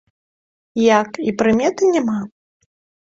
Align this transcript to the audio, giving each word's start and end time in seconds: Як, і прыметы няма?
Як, 0.99 1.09
і 1.31 1.35
прыметы 1.43 1.83
няма? 1.95 2.19